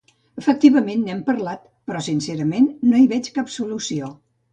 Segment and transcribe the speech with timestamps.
[0.41, 4.11] Efectivament, n'hem parlat, però, sincerament, no hi veig cap solució.